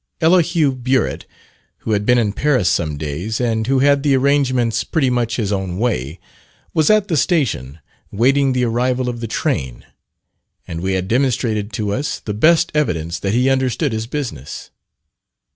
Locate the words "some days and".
2.69-3.67